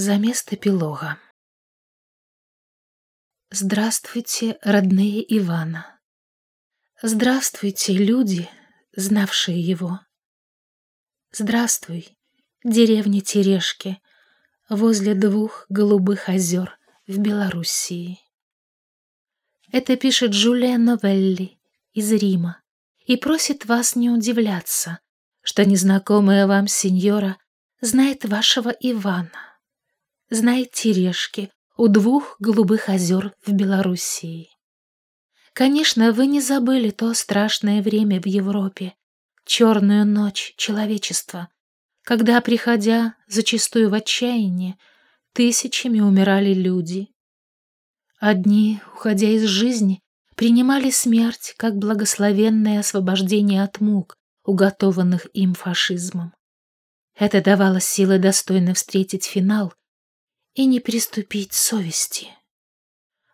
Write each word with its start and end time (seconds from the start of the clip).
Замест 0.00 0.52
эпилога. 0.52 1.18
Здравствуйте, 3.50 4.56
родные 4.62 5.24
Ивана. 5.36 5.98
Здравствуйте, 7.02 7.94
люди, 7.94 8.48
знавшие 8.94 9.60
его. 9.60 9.98
Здравствуй, 11.32 12.16
деревня 12.62 13.22
Терешки, 13.22 14.00
возле 14.68 15.16
двух 15.16 15.66
голубых 15.68 16.28
озер 16.28 16.78
в 17.08 17.18
Белоруссии. 17.18 18.20
Это 19.72 19.96
пишет 19.96 20.30
Джулия 20.30 20.78
Новелли 20.78 21.58
из 21.92 22.12
Рима 22.12 22.62
и 23.04 23.16
просит 23.16 23.64
вас 23.64 23.96
не 23.96 24.10
удивляться, 24.10 25.00
что 25.42 25.64
незнакомая 25.64 26.46
вам 26.46 26.68
сеньора 26.68 27.36
знает 27.80 28.24
вашего 28.24 28.68
Ивана 28.68 29.47
знает 30.30 30.72
Терешки 30.72 31.50
у 31.76 31.88
двух 31.88 32.36
голубых 32.38 32.88
озер 32.88 33.34
в 33.44 33.52
Белоруссии. 33.52 34.50
Конечно, 35.52 36.12
вы 36.12 36.26
не 36.26 36.40
забыли 36.40 36.90
то 36.90 37.14
страшное 37.14 37.82
время 37.82 38.20
в 38.20 38.26
Европе, 38.26 38.94
черную 39.44 40.06
ночь 40.06 40.54
человечества, 40.56 41.48
когда, 42.02 42.40
приходя 42.40 43.14
зачастую 43.26 43.90
в 43.90 43.94
отчаяние, 43.94 44.76
тысячами 45.32 46.00
умирали 46.00 46.54
люди. 46.54 47.08
Одни, 48.20 48.80
уходя 48.94 49.28
из 49.28 49.44
жизни, 49.44 50.02
принимали 50.34 50.90
смерть 50.90 51.54
как 51.56 51.76
благословенное 51.76 52.80
освобождение 52.80 53.62
от 53.62 53.80
мук, 53.80 54.16
уготованных 54.44 55.26
им 55.32 55.54
фашизмом. 55.54 56.34
Это 57.14 57.42
давало 57.42 57.80
силы 57.80 58.18
достойно 58.18 58.74
встретить 58.74 59.24
финал 59.24 59.74
и 60.58 60.66
не 60.66 60.80
приступить 60.80 61.52
совести. 61.52 62.26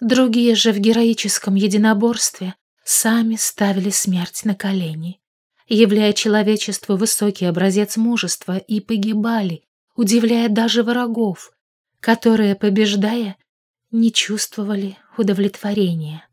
Другие 0.00 0.54
же 0.54 0.70
в 0.70 0.78
героическом 0.78 1.56
единоборстве 1.56 2.54
сами 2.84 3.34
ставили 3.34 3.90
смерть 3.90 4.44
на 4.44 4.54
колени, 4.54 5.20
являя 5.66 6.12
человечеству 6.12 6.94
высокий 6.94 7.46
образец 7.46 7.96
мужества 7.96 8.56
и 8.56 8.78
погибали, 8.80 9.64
удивляя 9.96 10.48
даже 10.48 10.84
врагов, 10.84 11.50
которые, 11.98 12.54
побеждая, 12.54 13.36
не 13.90 14.12
чувствовали 14.12 14.96
удовлетворения. 15.16 16.24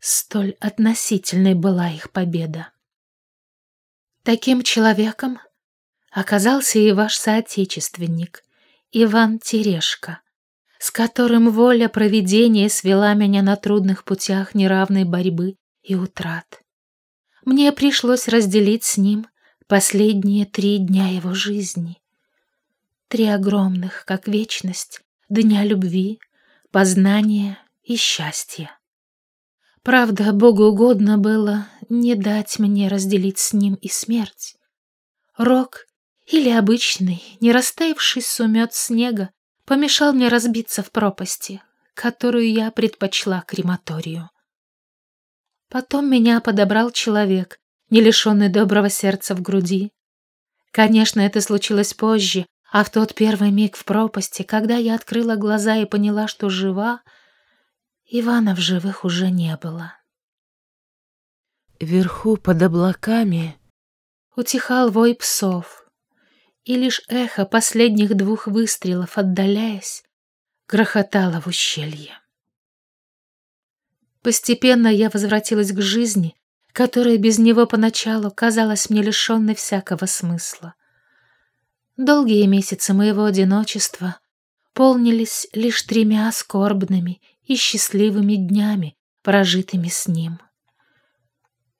Столь 0.00 0.56
относительной 0.58 1.54
была 1.54 1.90
их 1.90 2.10
победа. 2.10 2.72
Таким 4.24 4.62
человеком 4.62 5.38
оказался 6.10 6.80
и 6.80 6.90
ваш 6.90 7.16
соотечественник, 7.16 8.42
Иван 8.94 9.38
Терешко, 9.38 10.20
с 10.78 10.90
которым 10.90 11.50
воля 11.50 11.88
провидения 11.88 12.68
свела 12.68 13.14
меня 13.14 13.42
на 13.42 13.56
трудных 13.56 14.04
путях 14.04 14.54
неравной 14.54 15.04
борьбы 15.04 15.56
и 15.82 15.94
утрат. 15.94 16.62
Мне 17.46 17.72
пришлось 17.72 18.28
разделить 18.28 18.84
с 18.84 18.98
ним 18.98 19.26
последние 19.66 20.44
три 20.44 20.76
дня 20.76 21.08
его 21.08 21.32
жизни. 21.32 22.02
Три 23.08 23.28
огромных, 23.28 24.04
как 24.04 24.28
вечность, 24.28 25.00
дня 25.30 25.64
любви, 25.64 26.20
познания 26.70 27.58
и 27.82 27.96
счастья. 27.96 28.78
Правда, 29.82 30.34
Богу 30.34 30.64
угодно 30.64 31.16
было 31.16 31.66
не 31.88 32.14
дать 32.14 32.58
мне 32.58 32.88
разделить 32.88 33.38
с 33.38 33.54
ним 33.54 33.72
и 33.74 33.88
смерть. 33.88 34.56
Рок 35.38 35.86
или 36.32 36.48
обычный, 36.48 37.22
не 37.40 37.52
растаявший 37.52 38.22
сумет 38.22 38.72
снега, 38.72 39.30
помешал 39.66 40.14
мне 40.14 40.28
разбиться 40.28 40.82
в 40.82 40.90
пропасти, 40.90 41.62
которую 41.92 42.50
я 42.50 42.70
предпочла 42.70 43.42
крематорию. 43.42 44.30
Потом 45.68 46.10
меня 46.10 46.40
подобрал 46.40 46.90
человек, 46.90 47.58
не 47.90 48.00
лишенный 48.00 48.48
доброго 48.48 48.88
сердца 48.88 49.34
в 49.34 49.42
груди. 49.42 49.92
Конечно, 50.70 51.20
это 51.20 51.42
случилось 51.42 51.92
позже, 51.92 52.46
а 52.70 52.82
в 52.84 52.90
тот 52.90 53.14
первый 53.14 53.50
миг 53.50 53.76
в 53.76 53.84
пропасти, 53.84 54.42
когда 54.42 54.76
я 54.76 54.94
открыла 54.94 55.36
глаза 55.36 55.76
и 55.76 55.84
поняла, 55.84 56.28
что 56.28 56.48
жива, 56.48 57.02
Ивана 58.06 58.56
в 58.56 58.58
живых 58.58 59.04
уже 59.04 59.30
не 59.30 59.54
было. 59.58 59.94
Вверху 61.78 62.38
под 62.38 62.62
облаками 62.62 63.58
утихал 64.34 64.90
вой 64.90 65.14
псов, 65.14 65.81
и 66.64 66.76
лишь 66.76 67.02
эхо 67.08 67.44
последних 67.44 68.14
двух 68.16 68.46
выстрелов, 68.46 69.18
отдаляясь, 69.18 70.04
грохотало 70.68 71.40
в 71.40 71.46
ущелье. 71.46 72.18
Постепенно 74.22 74.86
я 74.86 75.10
возвратилась 75.10 75.72
к 75.72 75.80
жизни, 75.80 76.36
которая 76.72 77.18
без 77.18 77.38
него 77.38 77.66
поначалу 77.66 78.30
казалась 78.30 78.88
мне 78.88 79.02
лишенной 79.02 79.54
всякого 79.54 80.06
смысла. 80.06 80.74
Долгие 81.96 82.46
месяцы 82.46 82.94
моего 82.94 83.24
одиночества 83.24 84.16
полнились 84.72 85.48
лишь 85.52 85.82
тремя 85.82 86.30
скорбными 86.32 87.20
и 87.42 87.56
счастливыми 87.56 88.36
днями, 88.36 88.96
прожитыми 89.22 89.88
с 89.88 90.06
ним. 90.06 90.40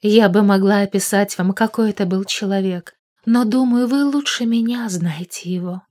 Я 0.02 0.28
бы 0.28 0.42
могла 0.42 0.80
описать 0.80 1.38
вам, 1.38 1.52
какой 1.52 1.90
это 1.90 2.04
был 2.06 2.24
человек, 2.24 2.96
но, 3.24 3.44
думаю, 3.44 3.86
вы 3.86 4.04
лучше 4.04 4.46
меня 4.46 4.88
знаете 4.88 5.52
его. 5.52 5.82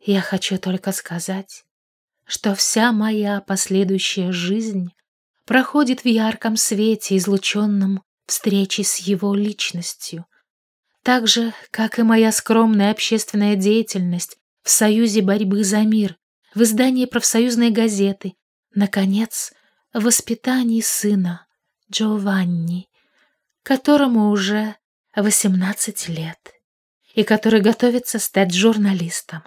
Я 0.00 0.20
хочу 0.20 0.58
только 0.58 0.92
сказать, 0.92 1.64
что 2.24 2.54
вся 2.54 2.92
моя 2.92 3.40
последующая 3.40 4.32
жизнь 4.32 4.92
проходит 5.44 6.04
в 6.04 6.08
ярком 6.08 6.56
свете, 6.56 7.16
излученном 7.16 8.02
встречи 8.26 8.82
с 8.82 8.98
его 8.98 9.34
личностью, 9.34 10.26
так 11.02 11.26
же, 11.26 11.52
как 11.70 11.98
и 11.98 12.02
моя 12.02 12.32
скромная 12.32 12.90
общественная 12.90 13.56
деятельность 13.56 14.36
в 14.62 14.70
Союзе 14.70 15.22
борьбы 15.22 15.64
за 15.64 15.80
мир, 15.80 16.16
в 16.54 16.62
издании 16.62 17.06
профсоюзной 17.06 17.70
газеты, 17.70 18.34
наконец, 18.74 19.52
в 19.94 20.04
воспитании 20.04 20.82
сына 20.82 21.46
Джованни, 21.90 22.88
которому 23.62 24.30
уже 24.30 24.76
18 25.22 26.08
лет 26.08 26.38
и 27.14 27.24
который 27.24 27.60
готовится 27.60 28.18
стать 28.18 28.54
журналистом. 28.54 29.42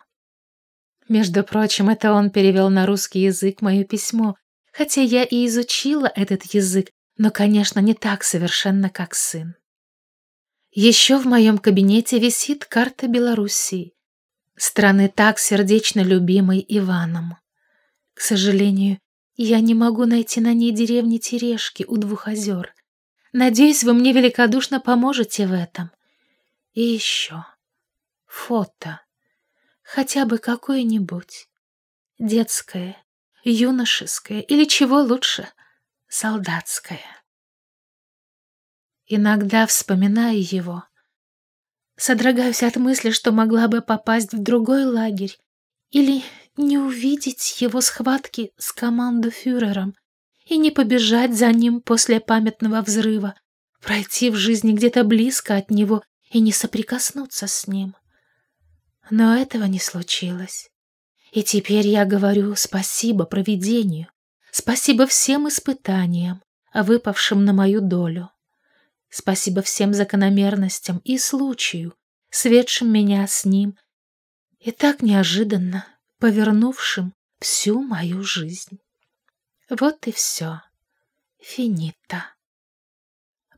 Между 1.07 1.43
прочим, 1.43 1.89
это 1.89 2.13
он 2.13 2.29
перевел 2.29 2.69
на 2.69 2.85
русский 2.85 3.19
язык 3.19 3.61
мое 3.61 3.83
письмо, 3.83 4.35
хотя 4.71 5.01
я 5.01 5.23
и 5.23 5.45
изучила 5.45 6.11
этот 6.15 6.43
язык, 6.53 6.89
но, 7.17 7.31
конечно, 7.31 7.79
не 7.79 7.93
так 7.93 8.23
совершенно, 8.23 8.89
как 8.89 9.13
сын. 9.13 9.55
Еще 10.71 11.17
в 11.17 11.25
моем 11.25 11.57
кабинете 11.57 12.17
висит 12.17 12.65
карта 12.65 13.07
Белоруссии, 13.07 13.93
страны 14.55 15.11
так 15.13 15.37
сердечно 15.37 16.01
любимой 16.01 16.63
Иваном. 16.67 17.37
К 18.13 18.21
сожалению, 18.21 18.99
я 19.35 19.59
не 19.59 19.73
могу 19.73 20.05
найти 20.05 20.39
на 20.39 20.53
ней 20.53 20.71
деревни 20.71 21.17
Терешки 21.17 21.83
у 21.87 21.97
двух 21.97 22.27
озер, 22.27 22.73
Надеюсь, 23.33 23.83
вы 23.83 23.93
мне 23.93 24.11
великодушно 24.11 24.79
поможете 24.79 25.47
в 25.47 25.53
этом. 25.53 25.91
И 26.73 26.81
еще. 26.81 27.45
Фото. 28.25 29.01
Хотя 29.83 30.25
бы 30.25 30.37
какое-нибудь. 30.37 31.47
Детское, 32.19 32.97
юношеское 33.43 34.41
или 34.41 34.65
чего 34.65 35.01
лучше, 35.01 35.47
солдатское. 36.07 37.01
Иногда, 39.07 39.65
вспоминая 39.65 40.35
его, 40.35 40.83
содрогаюсь 41.97 42.63
от 42.63 42.75
мысли, 42.75 43.11
что 43.11 43.31
могла 43.31 43.67
бы 43.67 43.81
попасть 43.81 44.33
в 44.33 44.41
другой 44.41 44.85
лагерь 44.85 45.37
или 45.89 46.23
не 46.57 46.77
увидеть 46.77 47.61
его 47.61 47.81
схватки 47.81 48.53
с 48.57 48.71
командофюрером, 48.71 49.95
и 50.45 50.57
не 50.57 50.71
побежать 50.71 51.35
за 51.35 51.51
ним 51.51 51.81
после 51.81 52.19
памятного 52.19 52.81
взрыва, 52.81 53.35
пройти 53.81 54.29
в 54.29 54.35
жизни 54.35 54.73
где-то 54.73 55.03
близко 55.03 55.55
от 55.55 55.71
него 55.71 56.03
и 56.29 56.39
не 56.39 56.51
соприкоснуться 56.51 57.47
с 57.47 57.67
ним. 57.67 57.95
Но 59.09 59.35
этого 59.35 59.65
не 59.65 59.79
случилось. 59.79 60.69
И 61.31 61.43
теперь 61.43 61.87
я 61.87 62.05
говорю 62.05 62.55
спасибо 62.55 63.25
провидению, 63.25 64.07
спасибо 64.51 65.05
всем 65.07 65.47
испытаниям, 65.47 66.41
выпавшим 66.73 67.45
на 67.45 67.53
мою 67.53 67.81
долю. 67.81 68.29
Спасибо 69.09 69.61
всем 69.61 69.93
закономерностям 69.93 70.99
и 71.03 71.17
случаю, 71.17 71.93
светшим 72.29 72.91
меня 72.91 73.27
с 73.27 73.43
ним 73.43 73.77
и 74.59 74.71
так 74.71 75.01
неожиданно 75.01 75.85
повернувшим 76.19 77.13
всю 77.39 77.81
мою 77.81 78.23
жизнь. 78.23 78.79
Вот 79.71 80.05
и 80.05 80.11
все. 80.11 80.61
Финита. 81.39 82.25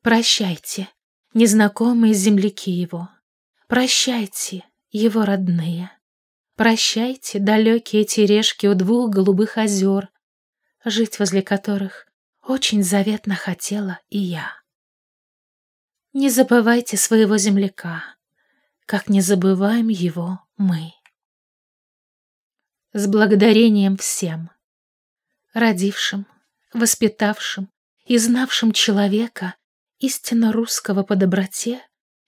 Прощайте, 0.03 0.87
незнакомые 1.33 2.13
земляки 2.13 2.69
его. 2.69 3.09
Прощайте, 3.67 4.63
его 4.91 5.25
родные. 5.25 5.89
Прощайте, 6.55 7.39
далекие 7.39 8.03
терешки 8.03 8.67
у 8.67 8.75
двух 8.75 9.09
голубых 9.09 9.57
озер, 9.57 10.09
жить 10.85 11.17
возле 11.17 11.41
которых 11.41 12.05
очень 12.43 12.83
заветно 12.83 13.33
хотела 13.33 13.99
и 14.09 14.19
я. 14.19 14.51
Не 16.13 16.29
забывайте 16.29 16.95
своего 16.95 17.37
земляка, 17.37 18.03
как 18.85 19.09
не 19.09 19.21
забываем 19.21 19.87
его 19.87 20.41
мы. 20.57 20.93
С 22.91 23.07
благодарением 23.07 23.97
всем, 23.97 24.52
родившим, 25.53 26.25
воспитавшим 26.73 27.69
и 28.05 28.17
знавшим 28.17 28.71
человека 28.71 29.55
истинно 29.99 30.51
русского 30.51 31.03
по 31.03 31.15
доброте 31.15 31.81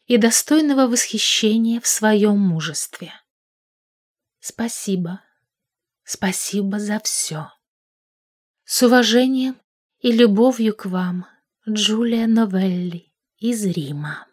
и 0.06 0.18
достойного 0.18 0.88
восхищения 0.88 1.81
в 1.81 1.88
своем 1.88 2.39
мужестве. 2.39 3.13
Спасибо, 4.39 5.22
спасибо 6.04 6.80
за 6.80 7.00
все. 7.04 7.51
С 8.63 8.83
уважением 8.83 9.60
и 10.00 10.12
любовью 10.12 10.75
к 10.75 10.86
вам, 10.86 11.25
Джулия 11.68 12.28
Новелли 12.28 13.12
из 13.38 13.66
Рима. 13.66 14.28